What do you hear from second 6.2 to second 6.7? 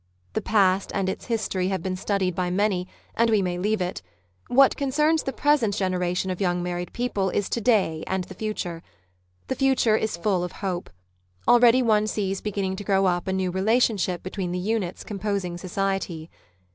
of young